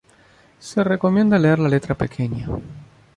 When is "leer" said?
1.37-1.59